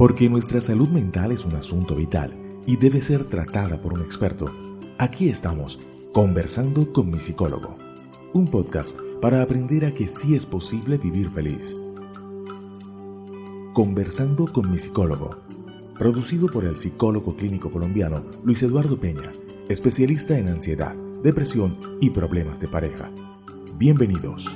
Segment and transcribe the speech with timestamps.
[0.00, 2.32] Porque nuestra salud mental es un asunto vital
[2.66, 4.46] y debe ser tratada por un experto.
[4.96, 5.78] Aquí estamos,
[6.14, 7.76] conversando con mi psicólogo.
[8.32, 11.76] Un podcast para aprender a que sí es posible vivir feliz.
[13.74, 15.42] Conversando con mi psicólogo.
[15.98, 19.32] Producido por el psicólogo clínico colombiano Luis Eduardo Peña,
[19.68, 23.10] especialista en ansiedad, depresión y problemas de pareja.
[23.76, 24.46] Bienvenidos.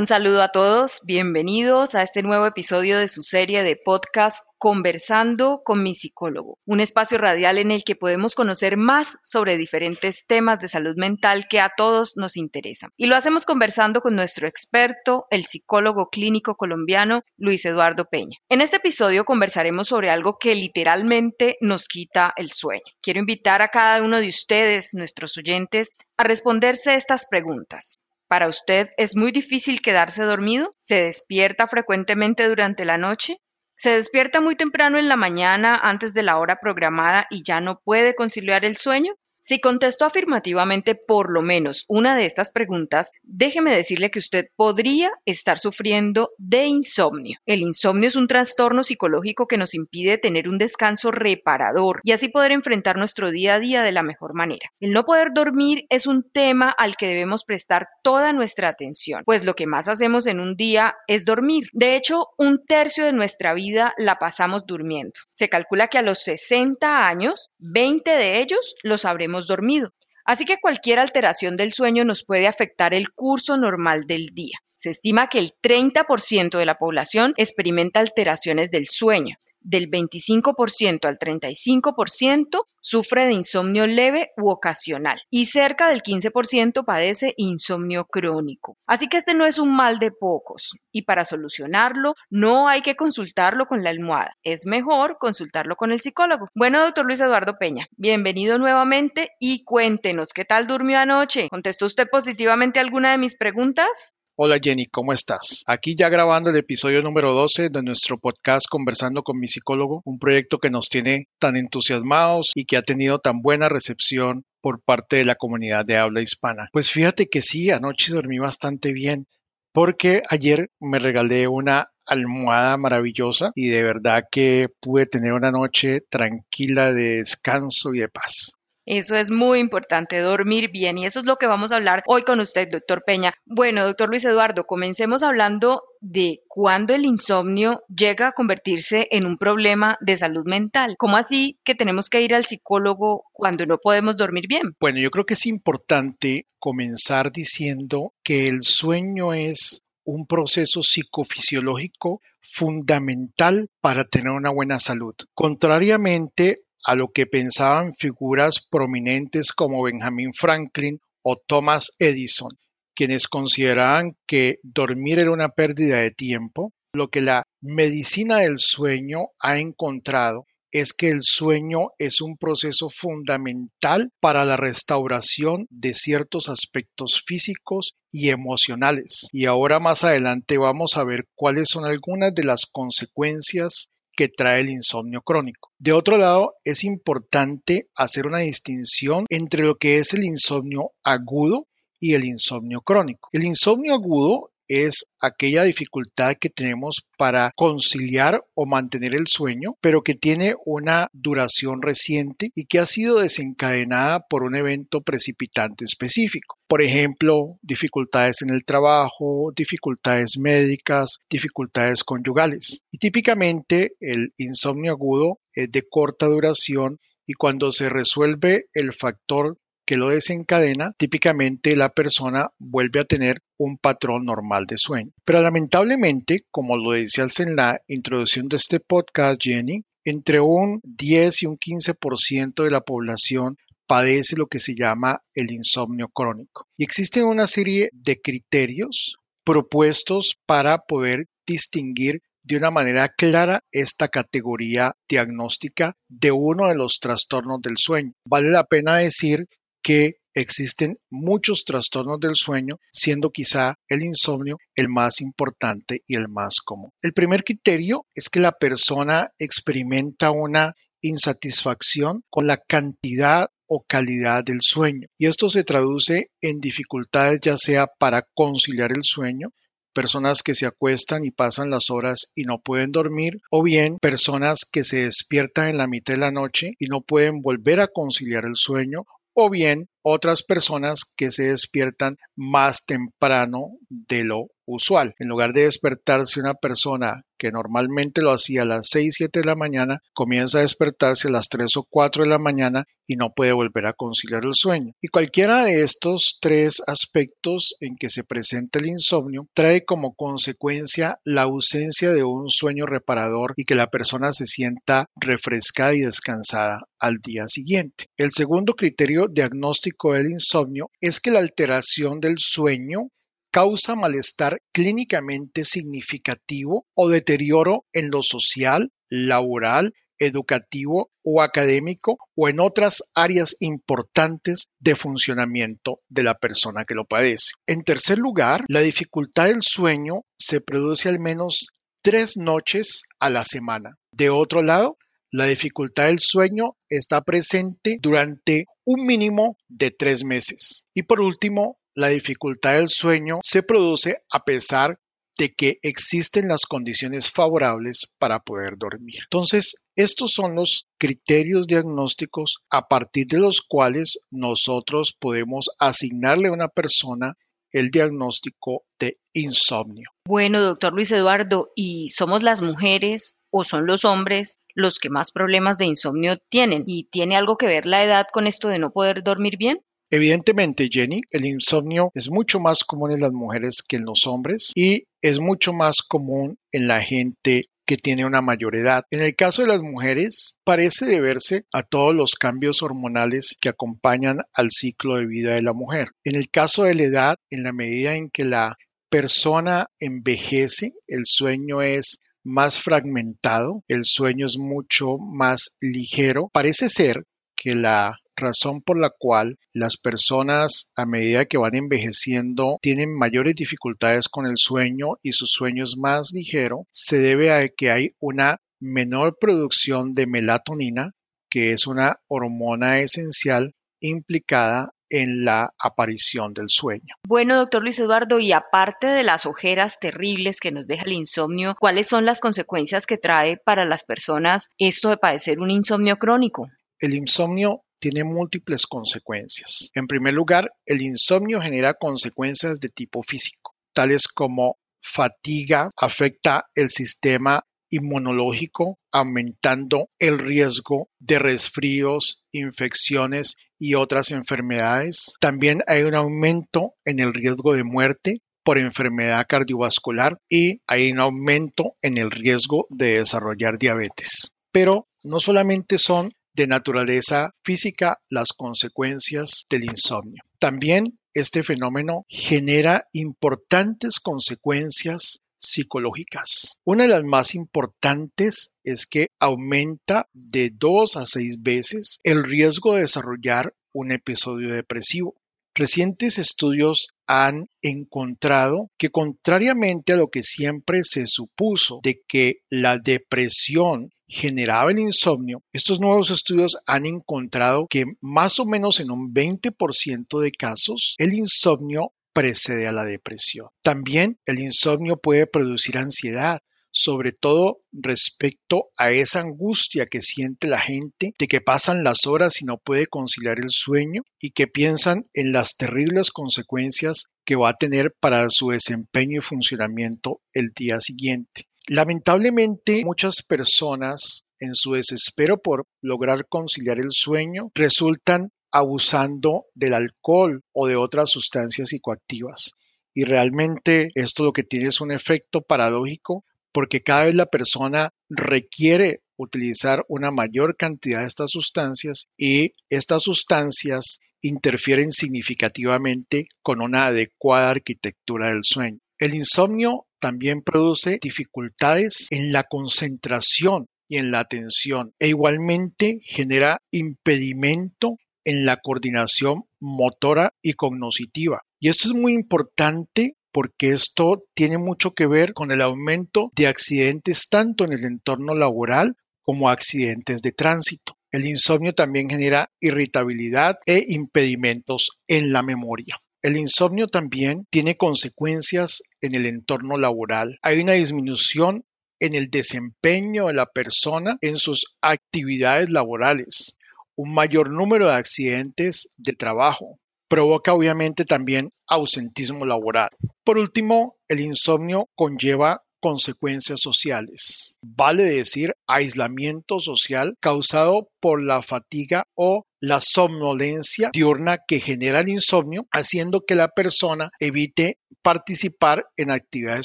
[0.00, 5.60] Un saludo a todos, bienvenidos a este nuevo episodio de su serie de podcast Conversando
[5.62, 10.58] con mi psicólogo, un espacio radial en el que podemos conocer más sobre diferentes temas
[10.60, 12.88] de salud mental que a todos nos interesan.
[12.96, 18.38] Y lo hacemos conversando con nuestro experto, el psicólogo clínico colombiano Luis Eduardo Peña.
[18.48, 22.80] En este episodio conversaremos sobre algo que literalmente nos quita el sueño.
[23.02, 27.99] Quiero invitar a cada uno de ustedes, nuestros oyentes, a responderse estas preguntas.
[28.30, 30.76] ¿Para usted es muy difícil quedarse dormido?
[30.78, 33.38] ¿Se despierta frecuentemente durante la noche?
[33.76, 37.80] ¿Se despierta muy temprano en la mañana antes de la hora programada y ya no
[37.80, 39.16] puede conciliar el sueño?
[39.42, 45.10] Si contestó afirmativamente por lo menos una de estas preguntas, déjeme decirle que usted podría
[45.24, 47.38] estar sufriendo de insomnio.
[47.46, 52.28] El insomnio es un trastorno psicológico que nos impide tener un descanso reparador y así
[52.28, 54.70] poder enfrentar nuestro día a día de la mejor manera.
[54.78, 59.44] El no poder dormir es un tema al que debemos prestar toda nuestra atención, pues
[59.44, 61.70] lo que más hacemos en un día es dormir.
[61.72, 65.14] De hecho, un tercio de nuestra vida la pasamos durmiendo.
[65.30, 69.92] Se calcula que a los 60 años, 20 de ellos los habremos dormido.
[70.24, 74.58] Así que cualquier alteración del sueño nos puede afectar el curso normal del día.
[74.74, 81.18] Se estima que el 30% de la población experimenta alteraciones del sueño del 25% al
[81.18, 88.76] 35% sufre de insomnio leve u ocasional y cerca del 15% padece insomnio crónico.
[88.86, 92.96] Así que este no es un mal de pocos y para solucionarlo no hay que
[92.96, 96.48] consultarlo con la almohada, es mejor consultarlo con el psicólogo.
[96.54, 101.48] Bueno, doctor Luis Eduardo Peña, bienvenido nuevamente y cuéntenos qué tal durmió anoche.
[101.48, 104.14] ¿Contestó usted positivamente alguna de mis preguntas?
[104.42, 105.64] Hola Jenny, ¿cómo estás?
[105.66, 110.18] Aquí ya grabando el episodio número 12 de nuestro podcast Conversando con mi psicólogo, un
[110.18, 115.16] proyecto que nos tiene tan entusiasmados y que ha tenido tan buena recepción por parte
[115.16, 116.70] de la comunidad de habla hispana.
[116.72, 119.26] Pues fíjate que sí, anoche dormí bastante bien
[119.74, 126.00] porque ayer me regalé una almohada maravillosa y de verdad que pude tener una noche
[126.08, 128.54] tranquila de descanso y de paz.
[128.92, 130.98] Eso es muy importante, dormir bien.
[130.98, 133.32] Y eso es lo que vamos a hablar hoy con usted, doctor Peña.
[133.46, 139.38] Bueno, doctor Luis Eduardo, comencemos hablando de cuándo el insomnio llega a convertirse en un
[139.38, 140.96] problema de salud mental.
[140.98, 144.74] ¿Cómo así que tenemos que ir al psicólogo cuando no podemos dormir bien?
[144.80, 152.22] Bueno, yo creo que es importante comenzar diciendo que el sueño es un proceso psicofisiológico
[152.42, 155.14] fundamental para tener una buena salud.
[155.32, 162.52] Contrariamente a lo que pensaban figuras prominentes como Benjamin Franklin o Thomas Edison,
[162.94, 169.28] quienes consideraban que dormir era una pérdida de tiempo, lo que la medicina del sueño
[169.38, 176.48] ha encontrado es que el sueño es un proceso fundamental para la restauración de ciertos
[176.48, 179.28] aspectos físicos y emocionales.
[179.32, 184.60] Y ahora más adelante vamos a ver cuáles son algunas de las consecuencias que trae
[184.60, 185.72] el insomnio crónico.
[185.78, 191.68] De otro lado, es importante hacer una distinción entre lo que es el insomnio agudo
[191.98, 193.30] y el insomnio crónico.
[193.32, 200.02] El insomnio agudo es aquella dificultad que tenemos para conciliar o mantener el sueño, pero
[200.02, 206.56] que tiene una duración reciente y que ha sido desencadenada por un evento precipitante específico.
[206.68, 212.84] Por ejemplo, dificultades en el trabajo, dificultades médicas, dificultades conyugales.
[212.92, 219.58] Y típicamente el insomnio agudo es de corta duración y cuando se resuelve el factor
[219.90, 225.10] que lo desencadena, típicamente la persona vuelve a tener un patrón normal de sueño.
[225.24, 231.42] Pero lamentablemente, como lo decías en la introducción de este podcast, Jenny, entre un 10
[231.42, 233.56] y un 15% de la población
[233.88, 236.68] padece lo que se llama el insomnio crónico.
[236.76, 244.06] Y existen una serie de criterios propuestos para poder distinguir de una manera clara esta
[244.06, 248.12] categoría diagnóstica de uno de los trastornos del sueño.
[248.24, 249.48] Vale la pena decir
[249.82, 256.28] que existen muchos trastornos del sueño, siendo quizá el insomnio el más importante y el
[256.28, 256.90] más común.
[257.02, 264.44] El primer criterio es que la persona experimenta una insatisfacción con la cantidad o calidad
[264.44, 265.08] del sueño.
[265.16, 269.50] Y esto se traduce en dificultades ya sea para conciliar el sueño,
[269.92, 274.64] personas que se acuestan y pasan las horas y no pueden dormir, o bien personas
[274.70, 278.44] que se despiertan en la mitad de la noche y no pueden volver a conciliar
[278.44, 279.04] el sueño,
[279.48, 285.14] bien otras personas que se despiertan más temprano de lo usual.
[285.18, 289.46] En lugar de despertarse una persona que normalmente lo hacía a las 6, 7 de
[289.46, 293.32] la mañana, comienza a despertarse a las 3 o 4 de la mañana y no
[293.32, 294.92] puede volver a conciliar el sueño.
[295.00, 301.18] Y cualquiera de estos tres aspectos en que se presenta el insomnio trae como consecuencia
[301.24, 306.82] la ausencia de un sueño reparador y que la persona se sienta refrescada y descansada
[307.00, 308.04] al día siguiente.
[308.16, 313.08] El segundo criterio diagnóstico del insomnio es que la alteración del sueño
[313.50, 322.60] causa malestar clínicamente significativo o deterioro en lo social, laboral, educativo o académico o en
[322.60, 327.52] otras áreas importantes de funcionamiento de la persona que lo padece.
[327.66, 331.68] En tercer lugar, la dificultad del sueño se produce al menos
[332.02, 333.96] tres noches a la semana.
[334.12, 334.98] De otro lado,
[335.32, 340.88] la dificultad del sueño está presente durante un mínimo de tres meses.
[340.92, 344.98] Y por último, la dificultad del sueño se produce a pesar
[345.38, 349.20] de que existen las condiciones favorables para poder dormir.
[349.24, 356.52] Entonces, estos son los criterios diagnósticos a partir de los cuales nosotros podemos asignarle a
[356.52, 357.36] una persona
[357.72, 360.10] el diagnóstico de insomnio.
[360.26, 365.30] Bueno, doctor Luis Eduardo, ¿y somos las mujeres o son los hombres los que más
[365.30, 366.84] problemas de insomnio tienen?
[366.86, 369.80] ¿Y tiene algo que ver la edad con esto de no poder dormir bien?
[370.12, 374.72] Evidentemente, Jenny, el insomnio es mucho más común en las mujeres que en los hombres
[374.74, 379.04] y es mucho más común en la gente que tiene una mayor edad.
[379.10, 384.42] En el caso de las mujeres, parece deberse a todos los cambios hormonales que acompañan
[384.52, 386.10] al ciclo de vida de la mujer.
[386.24, 388.76] En el caso de la edad, en la medida en que la
[389.10, 396.48] persona envejece, el sueño es más fragmentado, el sueño es mucho más ligero.
[396.52, 402.78] Parece ser que la razón por la cual las personas a medida que van envejeciendo
[402.80, 407.68] tienen mayores dificultades con el sueño y su sueño es más ligero, se debe a
[407.68, 411.12] que hay una menor producción de melatonina,
[411.50, 417.16] que es una hormona esencial implicada en la aparición del sueño.
[417.26, 421.76] Bueno, doctor Luis Eduardo, y aparte de las ojeras terribles que nos deja el insomnio,
[421.78, 426.68] ¿cuáles son las consecuencias que trae para las personas esto de padecer un insomnio crónico?
[426.98, 429.90] El insomnio tiene múltiples consecuencias.
[429.94, 436.90] En primer lugar, el insomnio genera consecuencias de tipo físico, tales como fatiga, afecta el
[436.90, 445.34] sistema inmunológico, aumentando el riesgo de resfríos, infecciones y otras enfermedades.
[445.40, 451.18] También hay un aumento en el riesgo de muerte por enfermedad cardiovascular y hay un
[451.18, 454.52] aumento en el riesgo de desarrollar diabetes.
[454.70, 460.42] Pero no solamente son de naturaleza física las consecuencias del insomnio.
[460.58, 466.80] También este fenómeno genera importantes consecuencias psicológicas.
[466.84, 472.94] Una de las más importantes es que aumenta de dos a seis veces el riesgo
[472.94, 475.34] de desarrollar un episodio depresivo.
[475.74, 482.98] Recientes estudios han encontrado que contrariamente a lo que siempre se supuso de que la
[482.98, 489.34] depresión generaba el insomnio, estos nuevos estudios han encontrado que más o menos en un
[489.34, 493.68] 20% de casos el insomnio precede a la depresión.
[493.82, 496.60] También el insomnio puede producir ansiedad,
[496.92, 502.60] sobre todo respecto a esa angustia que siente la gente de que pasan las horas
[502.62, 507.70] y no puede conciliar el sueño y que piensan en las terribles consecuencias que va
[507.70, 511.66] a tener para su desempeño y funcionamiento el día siguiente.
[511.88, 520.62] Lamentablemente, muchas personas en su desespero por lograr conciliar el sueño resultan abusando del alcohol
[520.72, 522.72] o de otras sustancias psicoactivas.
[523.14, 528.10] Y realmente esto lo que tiene es un efecto paradójico porque cada vez la persona
[528.28, 537.06] requiere utilizar una mayor cantidad de estas sustancias y estas sustancias interfieren significativamente con una
[537.06, 538.98] adecuada arquitectura del sueño.
[539.18, 546.82] El insomnio también produce dificultades en la concentración y en la atención e igualmente genera
[546.90, 551.62] impedimento en la coordinación motora y cognitiva.
[551.78, 556.66] Y esto es muy importante porque esto tiene mucho que ver con el aumento de
[556.66, 561.16] accidentes tanto en el entorno laboral como accidentes de tránsito.
[561.32, 566.20] El insomnio también genera irritabilidad e impedimentos en la memoria.
[566.42, 570.58] El insomnio también tiene consecuencias en el entorno laboral.
[570.62, 571.84] Hay una disminución
[572.18, 576.78] en el desempeño de la persona en sus actividades laborales,
[577.20, 579.98] un mayor número de accidentes de trabajo.
[580.26, 583.10] Provoca obviamente también ausentismo laboral.
[583.44, 587.76] Por último, el insomnio conlleva consecuencias sociales.
[587.82, 595.28] Vale decir aislamiento social causado por la fatiga o la somnolencia diurna que genera el
[595.28, 599.84] insomnio, haciendo que la persona evite participar en actividades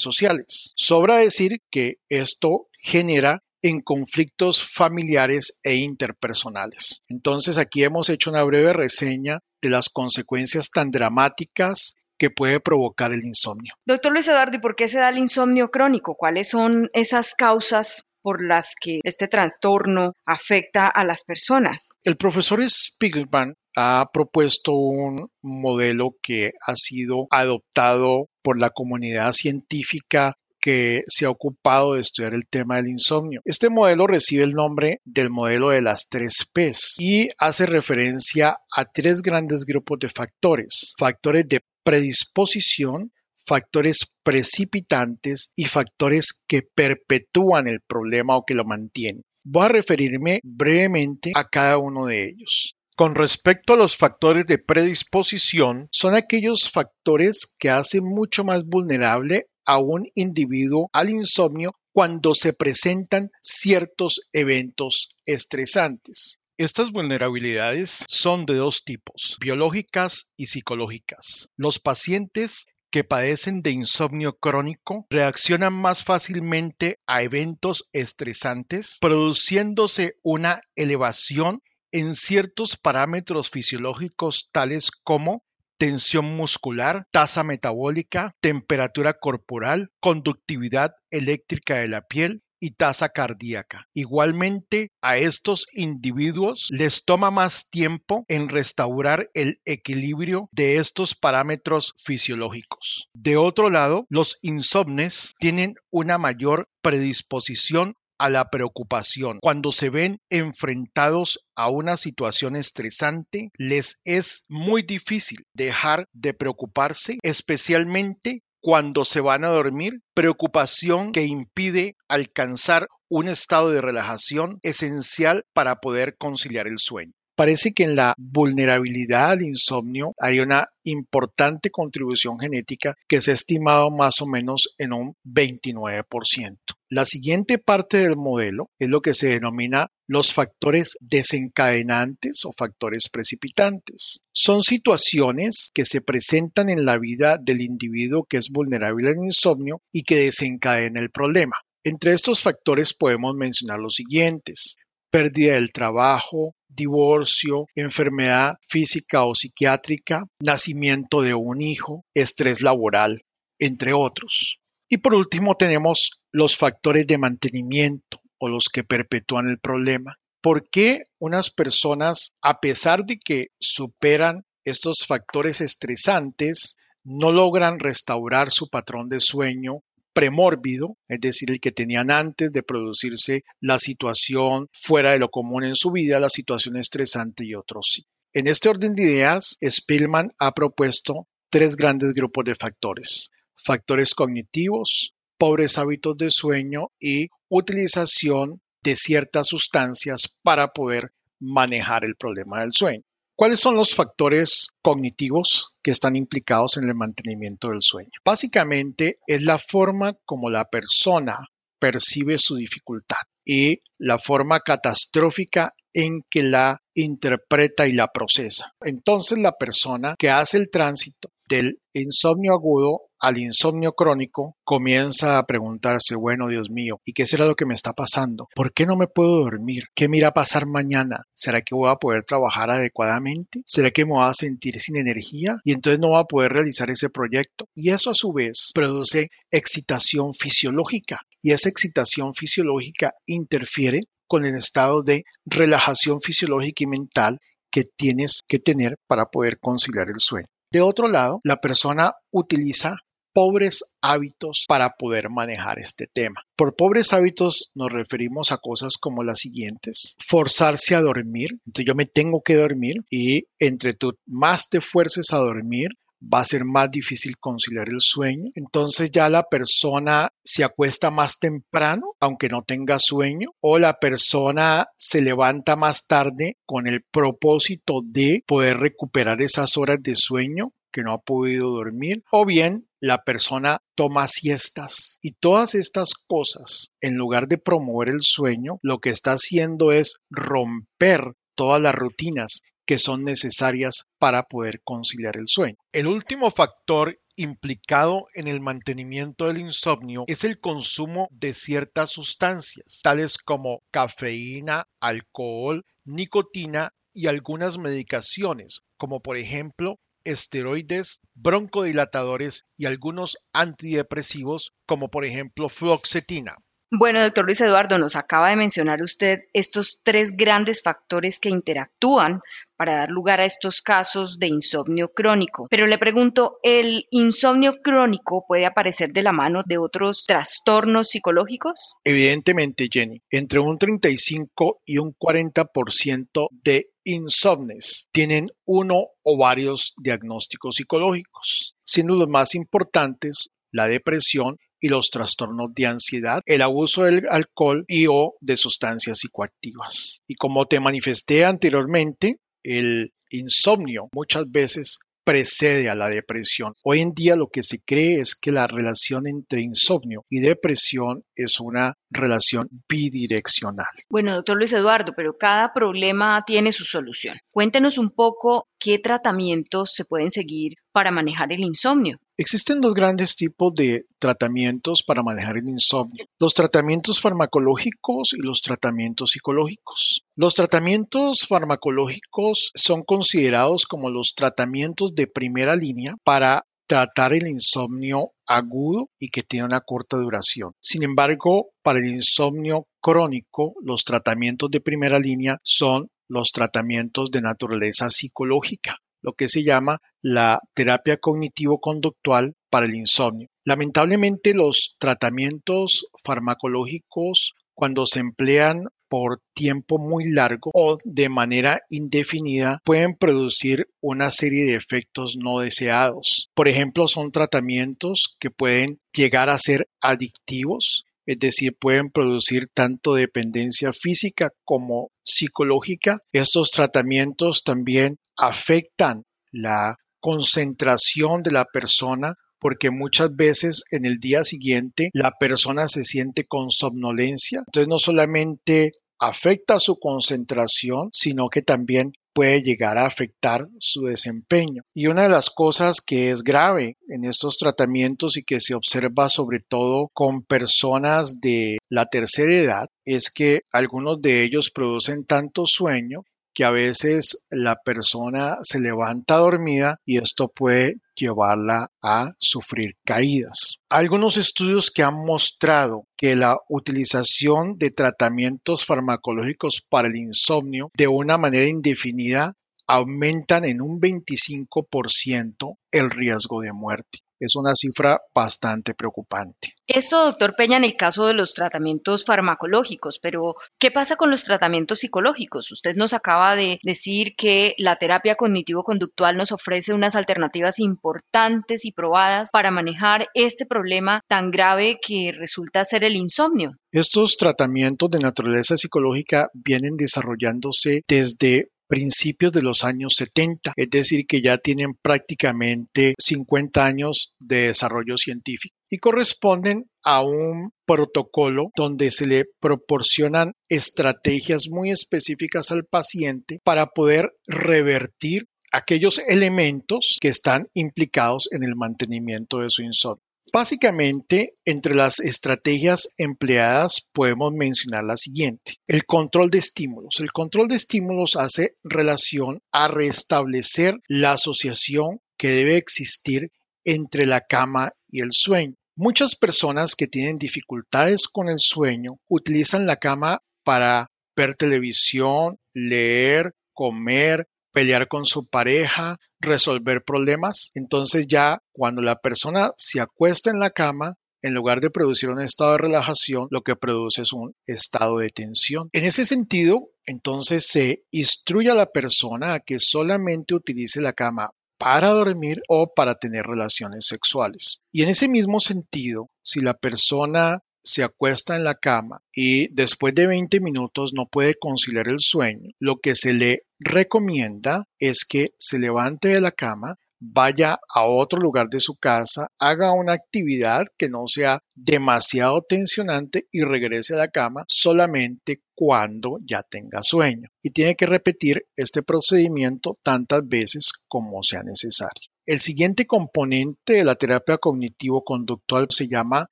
[0.00, 0.72] sociales.
[0.74, 7.02] Sobra decir que esto genera en conflictos familiares e interpersonales.
[7.08, 13.12] Entonces aquí hemos hecho una breve reseña de las consecuencias tan dramáticas que puede provocar
[13.12, 13.74] el insomnio.
[13.84, 16.14] Doctor Luis Eduardo, ¿y por qué se da el insomnio crónico?
[16.14, 21.90] ¿Cuáles son esas causas por las que este trastorno afecta a las personas?
[22.04, 30.34] El profesor Spiegelman ha propuesto un modelo que ha sido adoptado por la comunidad científica
[30.66, 33.40] que se ha ocupado de estudiar el tema del insomnio.
[33.44, 38.84] Este modelo recibe el nombre del modelo de las tres Ps y hace referencia a
[38.84, 40.96] tres grandes grupos de factores.
[40.98, 43.12] Factores de predisposición,
[43.46, 49.22] factores precipitantes y factores que perpetúan el problema o que lo mantienen.
[49.44, 52.74] Voy a referirme brevemente a cada uno de ellos.
[52.96, 59.46] Con respecto a los factores de predisposición, son aquellos factores que hacen mucho más vulnerable
[59.66, 66.40] a un individuo al insomnio cuando se presentan ciertos eventos estresantes.
[66.58, 71.50] Estas vulnerabilidades son de dos tipos, biológicas y psicológicas.
[71.56, 80.60] Los pacientes que padecen de insomnio crónico reaccionan más fácilmente a eventos estresantes, produciéndose una
[80.76, 81.60] elevación
[81.92, 85.44] en ciertos parámetros fisiológicos tales como
[85.78, 93.88] tensión muscular, tasa metabólica, temperatura corporal, conductividad eléctrica de la piel y tasa cardíaca.
[93.94, 101.92] Igualmente, a estos individuos les toma más tiempo en restaurar el equilibrio de estos parámetros
[102.02, 103.08] fisiológicos.
[103.14, 109.38] De otro lado, los insomnes tienen una mayor predisposición a la preocupación.
[109.40, 117.18] Cuando se ven enfrentados a una situación estresante, les es muy difícil dejar de preocuparse,
[117.22, 125.44] especialmente cuando se van a dormir, preocupación que impide alcanzar un estado de relajación esencial
[125.52, 127.12] para poder conciliar el sueño.
[127.36, 133.34] Parece que en la vulnerabilidad al insomnio hay una importante contribución genética que se ha
[133.34, 136.56] estimado más o menos en un 29%.
[136.88, 143.10] La siguiente parte del modelo es lo que se denomina los factores desencadenantes o factores
[143.10, 144.24] precipitantes.
[144.32, 149.82] Son situaciones que se presentan en la vida del individuo que es vulnerable al insomnio
[149.92, 151.56] y que desencadena el problema.
[151.84, 154.76] Entre estos factores podemos mencionar los siguientes
[155.16, 163.22] pérdida del trabajo, divorcio, enfermedad física o psiquiátrica, nacimiento de un hijo, estrés laboral,
[163.58, 164.60] entre otros.
[164.90, 170.18] Y por último tenemos los factores de mantenimiento o los que perpetúan el problema.
[170.42, 178.50] ¿Por qué unas personas, a pesar de que superan estos factores estresantes, no logran restaurar
[178.50, 179.80] su patrón de sueño
[180.16, 185.62] premórbido, es decir, el que tenían antes de producirse la situación fuera de lo común
[185.62, 188.06] en su vida, la situación estresante y otros sí.
[188.32, 193.30] En este orden de ideas, Spillman ha propuesto tres grandes grupos de factores.
[193.62, 202.16] Factores cognitivos, pobres hábitos de sueño y utilización de ciertas sustancias para poder manejar el
[202.16, 203.02] problema del sueño.
[203.38, 208.08] ¿Cuáles son los factores cognitivos que están implicados en el mantenimiento del sueño?
[208.24, 211.46] Básicamente es la forma como la persona
[211.78, 218.72] percibe su dificultad y la forma catastrófica en que la interpreta y la procesa.
[218.80, 225.46] Entonces la persona que hace el tránsito del insomnio agudo al insomnio crónico, comienza a
[225.46, 228.48] preguntarse, bueno, Dios mío, ¿y qué será lo que me está pasando?
[228.54, 229.84] ¿Por qué no me puedo dormir?
[229.94, 231.22] ¿Qué me irá a pasar mañana?
[231.34, 233.62] ¿Será que voy a poder trabajar adecuadamente?
[233.64, 235.56] ¿Será que me voy a sentir sin energía?
[235.64, 237.68] Y entonces no voy a poder realizar ese proyecto.
[237.74, 241.22] Y eso a su vez produce excitación fisiológica.
[241.40, 248.42] Y esa excitación fisiológica interfiere con el estado de relajación fisiológica y mental que tienes
[248.46, 250.46] que tener para poder conciliar el sueño.
[250.70, 252.96] De otro lado, la persona utiliza
[253.36, 256.40] pobres hábitos para poder manejar este tema.
[256.56, 260.16] Por pobres hábitos nos referimos a cosas como las siguientes.
[260.26, 261.50] Forzarse a dormir.
[261.66, 265.90] Entonces yo me tengo que dormir y entre tú más te fuerces a dormir,
[266.22, 268.50] va a ser más difícil conciliar el sueño.
[268.54, 274.88] Entonces ya la persona se acuesta más temprano, aunque no tenga sueño, o la persona
[274.96, 281.02] se levanta más tarde con el propósito de poder recuperar esas horas de sueño que
[281.02, 285.18] no ha podido dormir, o bien la persona toma siestas.
[285.20, 290.20] Y todas estas cosas, en lugar de promover el sueño, lo que está haciendo es
[290.30, 295.76] romper todas las rutinas que son necesarias para poder conciliar el sueño.
[295.92, 303.00] El último factor implicado en el mantenimiento del insomnio es el consumo de ciertas sustancias,
[303.02, 313.36] tales como cafeína, alcohol, nicotina y algunas medicaciones, como por ejemplo esteroides, broncodilatadores y algunos
[313.52, 316.56] antidepresivos, como por ejemplo fluoxetina.
[316.92, 322.42] Bueno, doctor Luis Eduardo, nos acaba de mencionar usted estos tres grandes factores que interactúan
[322.76, 325.66] para dar lugar a estos casos de insomnio crónico.
[325.68, 331.96] Pero le pregunto, ¿el insomnio crónico puede aparecer de la mano de otros trastornos psicológicos?
[332.04, 340.76] Evidentemente, Jenny, entre un 35 y un 40% de insomnes tienen uno o varios diagnósticos
[340.76, 347.26] psicológicos, siendo los más importantes la depresión y los trastornos de ansiedad, el abuso del
[347.30, 350.22] alcohol y o de sustancias psicoactivas.
[350.26, 356.74] Y como te manifesté anteriormente, el insomnio muchas veces precede a la depresión.
[356.84, 361.24] Hoy en día lo que se cree es que la relación entre insomnio y depresión
[361.34, 363.86] es una relación bidireccional.
[364.08, 367.38] Bueno, doctor Luis Eduardo, pero cada problema tiene su solución.
[367.50, 372.20] Cuéntenos un poco qué tratamientos se pueden seguir para manejar el insomnio.
[372.38, 378.60] Existen dos grandes tipos de tratamientos para manejar el insomnio, los tratamientos farmacológicos y los
[378.60, 380.22] tratamientos psicológicos.
[380.34, 388.32] Los tratamientos farmacológicos son considerados como los tratamientos de primera línea para tratar el insomnio
[388.46, 390.72] agudo y que tiene una corta duración.
[390.78, 397.40] Sin embargo, para el insomnio crónico, los tratamientos de primera línea son los tratamientos de
[397.40, 403.48] naturaleza psicológica lo que se llama la terapia cognitivo-conductual para el insomnio.
[403.64, 412.80] Lamentablemente los tratamientos farmacológicos cuando se emplean por tiempo muy largo o de manera indefinida
[412.84, 416.50] pueden producir una serie de efectos no deseados.
[416.54, 423.14] Por ejemplo, son tratamientos que pueden llegar a ser adictivos es decir, pueden producir tanto
[423.14, 426.18] dependencia física como psicológica.
[426.32, 434.42] Estos tratamientos también afectan la concentración de la persona porque muchas veces en el día
[434.44, 437.62] siguiente la persona se siente con somnolencia.
[437.66, 444.82] Entonces no solamente afecta su concentración, sino que también puede llegar a afectar su desempeño.
[444.94, 449.30] Y una de las cosas que es grave en estos tratamientos y que se observa
[449.30, 455.64] sobre todo con personas de la tercera edad es que algunos de ellos producen tanto
[455.64, 456.24] sueño
[456.56, 463.82] que a veces la persona se levanta dormida y esto puede llevarla a sufrir caídas.
[463.90, 471.08] Algunos estudios que han mostrado que la utilización de tratamientos farmacológicos para el insomnio de
[471.08, 472.54] una manera indefinida
[472.86, 479.72] aumentan en un 25% el riesgo de muerte es una cifra bastante preocupante.
[479.86, 484.44] Esto, doctor Peña, en el caso de los tratamientos farmacológicos, pero ¿qué pasa con los
[484.44, 485.70] tratamientos psicológicos?
[485.70, 491.92] Usted nos acaba de decir que la terapia cognitivo-conductual nos ofrece unas alternativas importantes y
[491.92, 496.76] probadas para manejar este problema tan grave que resulta ser el insomnio.
[496.92, 504.26] Estos tratamientos de naturaleza psicológica vienen desarrollándose desde principios de los años 70, es decir,
[504.26, 512.10] que ya tienen prácticamente 50 años de desarrollo científico y corresponden a un protocolo donde
[512.10, 520.68] se le proporcionan estrategias muy específicas al paciente para poder revertir aquellos elementos que están
[520.74, 523.22] implicados en el mantenimiento de su insomnio.
[523.52, 528.74] Básicamente, entre las estrategias empleadas podemos mencionar la siguiente.
[528.86, 530.20] El control de estímulos.
[530.20, 536.50] El control de estímulos hace relación a restablecer la asociación que debe existir
[536.84, 538.74] entre la cama y el sueño.
[538.94, 546.54] Muchas personas que tienen dificultades con el sueño utilizan la cama para ver televisión, leer,
[546.72, 550.70] comer, pelear con su pareja, resolver problemas.
[550.72, 555.42] Entonces ya cuando la persona se acuesta en la cama, en lugar de producir un
[555.42, 558.88] estado de relajación, lo que produce es un estado de tensión.
[558.92, 564.52] En ese sentido, entonces se instruye a la persona a que solamente utilice la cama
[564.78, 567.82] para dormir o para tener relaciones sexuales.
[567.92, 573.14] Y en ese mismo sentido, si la persona se acuesta en la cama y después
[573.14, 578.50] de 20 minutos no puede conciliar el sueño, lo que se le recomienda es que
[578.56, 583.84] se levante de la cama, vaya a otro lugar de su casa, haga una actividad
[583.98, 590.48] que no sea demasiado tensionante y regrese a la cama solamente cuando ya tenga sueño.
[590.62, 595.35] Y tiene que repetir este procedimiento tantas veces como sea necesario.
[595.46, 599.46] El siguiente componente de la terapia cognitivo-conductual se llama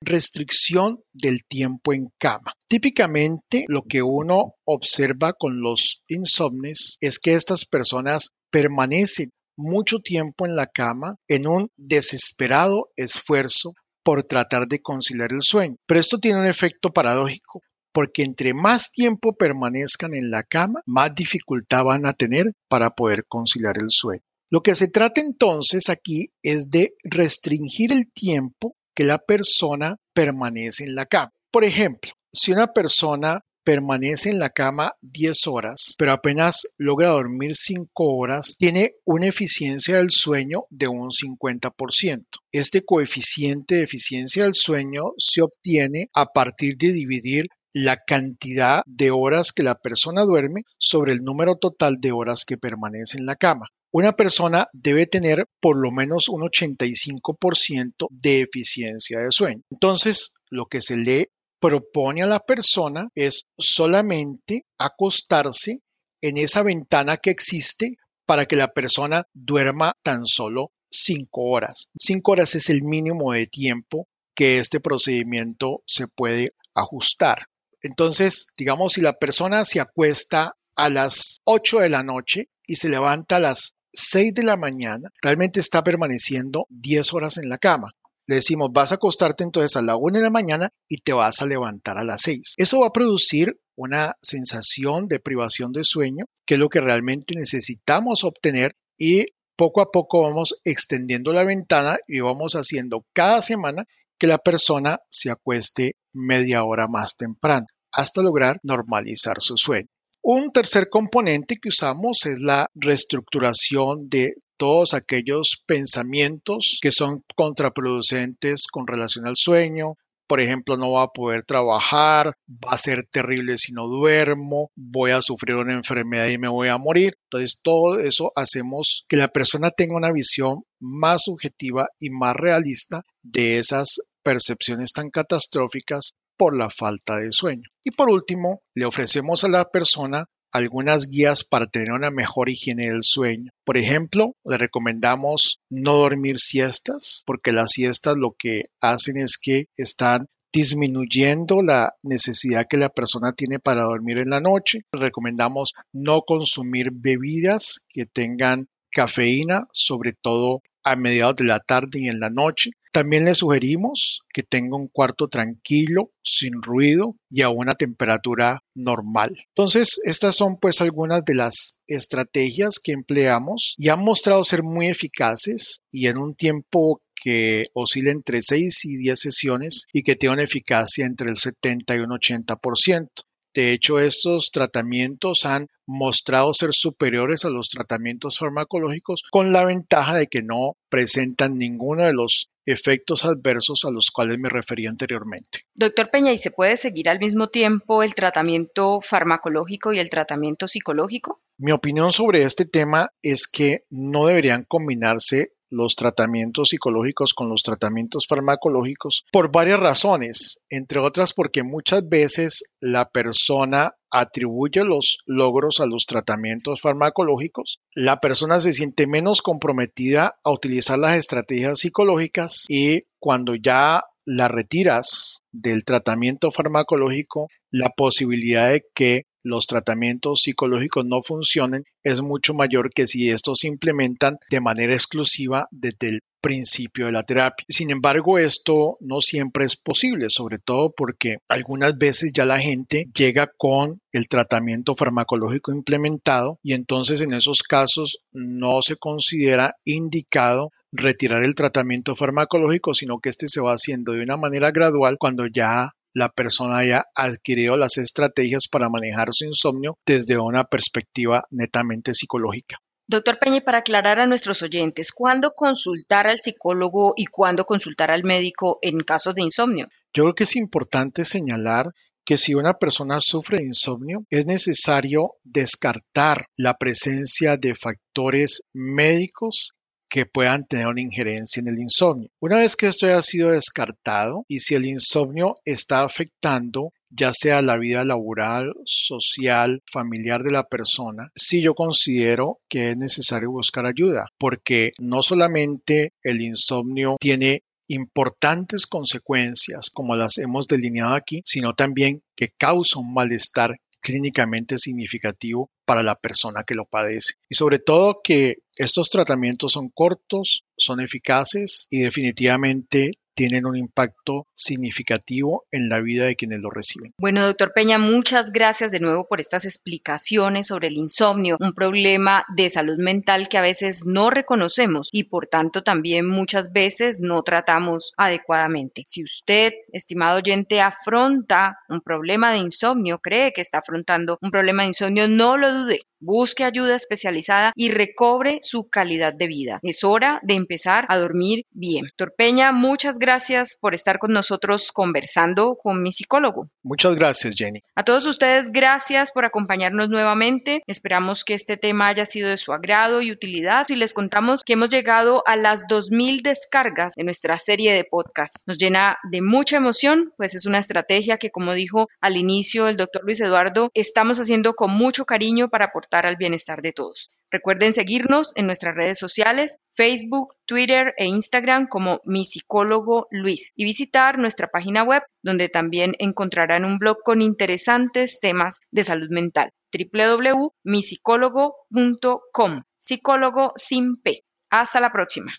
[0.01, 2.53] restricción del tiempo en cama.
[2.67, 10.45] Típicamente lo que uno observa con los insomnes es que estas personas permanecen mucho tiempo
[10.45, 15.77] en la cama en un desesperado esfuerzo por tratar de conciliar el sueño.
[15.87, 17.61] Pero esto tiene un efecto paradójico
[17.93, 23.23] porque entre más tiempo permanezcan en la cama, más dificultad van a tener para poder
[23.29, 24.21] conciliar el sueño.
[24.51, 30.83] Lo que se trata entonces aquí es de restringir el tiempo que la persona permanece
[30.83, 31.31] en la cama.
[31.51, 37.55] Por ejemplo, si una persona permanece en la cama 10 horas, pero apenas logra dormir
[37.55, 42.25] 5 horas, tiene una eficiencia del sueño de un 50%.
[42.51, 49.11] Este coeficiente de eficiencia del sueño se obtiene a partir de dividir la cantidad de
[49.11, 53.35] horas que la persona duerme sobre el número total de horas que permanece en la
[53.35, 53.67] cama.
[53.97, 59.61] Una persona debe tener por lo menos un 85% de eficiencia de sueño.
[59.71, 61.31] Entonces, lo que se le
[61.61, 65.79] propone a la persona es solamente acostarse
[66.19, 67.93] en esa ventana que existe
[68.25, 71.87] para que la persona duerma tan solo 5 horas.
[71.97, 77.45] 5 horas es el mínimo de tiempo que este procedimiento se puede ajustar.
[77.81, 82.89] Entonces, digamos, si la persona se acuesta a las 8 de la noche y se
[82.89, 87.91] levanta a las 6 de la mañana, realmente está permaneciendo 10 horas en la cama.
[88.27, 91.41] Le decimos, vas a acostarte entonces a la 1 de la mañana y te vas
[91.41, 92.55] a levantar a las 6.
[92.57, 97.35] Eso va a producir una sensación de privación de sueño, que es lo que realmente
[97.35, 103.85] necesitamos obtener y poco a poco vamos extendiendo la ventana y vamos haciendo cada semana
[104.17, 109.87] que la persona se acueste media hora más temprano hasta lograr normalizar su sueño.
[110.27, 118.65] Un tercer componente que usamos es la reestructuración de todos aquellos pensamientos que son contraproducentes
[118.65, 119.97] con relación al sueño.
[120.25, 125.11] Por ejemplo, no va a poder trabajar, va a ser terrible si no duermo, voy
[125.11, 127.19] a sufrir una enfermedad y me voy a morir.
[127.25, 133.03] Entonces, todo eso hacemos que la persona tenga una visión más subjetiva y más realista
[133.21, 137.69] de esas percepciones tan catastróficas por la falta de sueño.
[137.83, 142.87] Y por último, le ofrecemos a la persona algunas guías para tener una mejor higiene
[142.87, 143.51] del sueño.
[143.65, 149.65] Por ejemplo, le recomendamos no dormir siestas, porque las siestas lo que hacen es que
[149.75, 154.83] están disminuyendo la necesidad que la persona tiene para dormir en la noche.
[154.93, 161.99] Le recomendamos no consumir bebidas que tengan cafeína, sobre todo a mediados de la tarde
[161.99, 162.71] y en la noche.
[162.95, 169.35] También le sugerimos que tenga un cuarto tranquilo, sin ruido y a una temperatura normal.
[169.49, 174.87] Entonces, estas son pues algunas de las estrategias que empleamos y han mostrado ser muy
[174.87, 180.35] eficaces y en un tiempo que oscila entre 6 y 10 sesiones y que tiene
[180.35, 183.09] una eficacia entre el 70 y un 80%.
[183.55, 190.15] De hecho, estos tratamientos han mostrado ser superiores a los tratamientos farmacológicos con la ventaja
[190.15, 195.61] de que no presentan ninguno de los efectos adversos a los cuales me refería anteriormente.
[195.73, 200.67] Doctor Peña, ¿y se puede seguir al mismo tiempo el tratamiento farmacológico y el tratamiento
[200.67, 201.41] psicológico?
[201.57, 207.63] Mi opinión sobre este tema es que no deberían combinarse los tratamientos psicológicos con los
[207.63, 215.79] tratamientos farmacológicos por varias razones, entre otras porque muchas veces la persona atribuye los logros
[215.81, 222.65] a los tratamientos farmacológicos, la persona se siente menos comprometida a utilizar las estrategias psicológicas
[222.69, 231.05] y cuando ya la retiras del tratamiento farmacológico, la posibilidad de que los tratamientos psicológicos
[231.05, 236.19] no funcionen es mucho mayor que si estos se implementan de manera exclusiva desde el
[236.41, 237.65] principio de la terapia.
[237.69, 243.07] Sin embargo, esto no siempre es posible, sobre todo porque algunas veces ya la gente
[243.15, 250.71] llega con el tratamiento farmacológico implementado y entonces en esos casos no se considera indicado
[250.91, 255.47] retirar el tratamiento farmacológico, sino que este se va haciendo de una manera gradual cuando
[255.47, 262.13] ya la persona haya adquirido las estrategias para manejar su insomnio desde una perspectiva netamente
[262.13, 262.77] psicológica.
[263.07, 268.23] Doctor Peña, para aclarar a nuestros oyentes, ¿cuándo consultar al psicólogo y cuándo consultar al
[268.23, 269.87] médico en casos de insomnio?
[270.13, 271.91] Yo creo que es importante señalar
[272.25, 279.73] que si una persona sufre de insomnio, es necesario descartar la presencia de factores médicos
[280.09, 282.29] que puedan tener una injerencia en el insomnio.
[282.39, 287.61] Una vez que esto haya sido descartado y si el insomnio está afectando ya sea
[287.61, 293.85] la vida laboral, social, familiar de la persona, sí yo considero que es necesario buscar
[293.85, 301.73] ayuda, porque no solamente el insomnio tiene importantes consecuencias, como las hemos delineado aquí, sino
[301.73, 307.33] también que causa un malestar clínicamente significativo para la persona que lo padece.
[307.49, 314.47] Y sobre todo que estos tratamientos son cortos, son eficaces y definitivamente tienen un impacto
[314.55, 317.13] significativo en la vida de quienes lo reciben.
[317.19, 322.45] Bueno, doctor Peña, muchas gracias de nuevo por estas explicaciones sobre el insomnio, un problema
[322.55, 327.43] de salud mental que a veces no reconocemos y por tanto también muchas veces no
[327.43, 329.03] tratamos adecuadamente.
[329.05, 334.83] Si usted, estimado oyente, afronta un problema de insomnio, cree que está afrontando un problema
[334.83, 339.79] de insomnio, no lo dude busque ayuda especializada y recobre su calidad de vida.
[339.83, 342.05] Es hora de empezar a dormir bien.
[342.05, 346.69] Doctor Peña, muchas gracias por estar con nosotros conversando con mi psicólogo.
[346.81, 347.81] Muchas gracias, Jenny.
[347.95, 350.81] A todos ustedes, gracias por acompañarnos nuevamente.
[350.87, 354.73] Esperamos que este tema haya sido de su agrado y utilidad y les contamos que
[354.73, 358.55] hemos llegado a las 2.000 descargas de nuestra serie de podcast.
[358.65, 362.97] Nos llena de mucha emoción, pues es una estrategia que, como dijo al inicio el
[362.97, 367.35] doctor Luis Eduardo, estamos haciendo con mucho cariño para aportar al bienestar de todos.
[367.51, 373.85] Recuerden seguirnos en nuestras redes sociales, Facebook, Twitter e Instagram como mi psicólogo Luis y
[373.85, 379.71] visitar nuestra página web donde también encontrarán un blog con interesantes temas de salud mental
[379.91, 384.43] www.misicólogo.com Psicólogo sin P.
[384.71, 385.53] Hasta la próxima.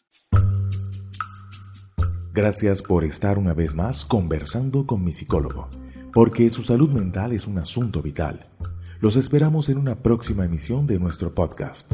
[2.35, 5.69] Gracias por estar una vez más conversando con mi psicólogo,
[6.12, 8.51] porque su salud mental es un asunto vital.
[9.01, 11.92] Los esperamos en una próxima emisión de nuestro podcast.